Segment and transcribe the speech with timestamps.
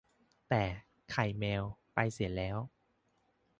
[0.49, 0.63] แต่
[1.11, 1.63] ไข่แมว
[1.93, 2.57] ไปเสียแล้ว